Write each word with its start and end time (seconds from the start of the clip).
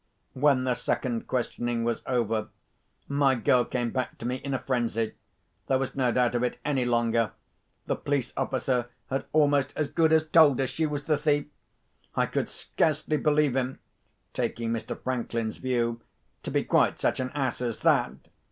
When 0.33 0.63
the 0.63 0.73
second 0.73 1.27
questioning 1.27 1.83
was 1.83 2.01
over, 2.07 2.47
my 3.07 3.35
girl 3.35 3.63
came 3.63 3.91
back 3.91 4.17
to 4.17 4.25
me 4.25 4.37
in 4.37 4.55
a 4.55 4.57
frenzy. 4.57 5.13
There 5.67 5.77
was 5.77 5.95
no 5.95 6.11
doubt 6.11 6.33
of 6.33 6.41
it 6.41 6.57
any 6.65 6.85
longer—the 6.85 7.95
police 7.97 8.33
officer 8.35 8.89
had 9.11 9.25
almost 9.31 9.73
as 9.75 9.89
good 9.89 10.11
as 10.11 10.27
told 10.27 10.57
her 10.57 10.65
she 10.65 10.87
was 10.87 11.03
the 11.03 11.19
thief! 11.19 11.45
I 12.15 12.25
could 12.25 12.49
scarcely 12.49 13.17
believe 13.17 13.55
him 13.55 13.77
(taking 14.33 14.71
Mr. 14.71 14.99
Franklin's 14.99 15.57
view) 15.57 16.01
to 16.41 16.49
be 16.49 16.63
quite 16.63 16.99
such 16.99 17.19
an 17.19 17.29
ass 17.35 17.61
as 17.61 17.81
that. 17.81 18.11